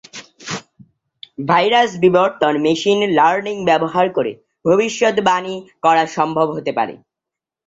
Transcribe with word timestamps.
Virus 1.49 1.91
বিবর্তন 2.03 2.53
machine 2.65 2.99
learning 3.17 3.55
ব্যবহার 3.69 4.07
করে 4.17 4.31
ভবিষ্যদ্বাণী 4.65 5.55
করা 5.83 6.03
সম্ভব 6.17 6.47
হতে 6.55 6.71
পারে। 6.77 6.93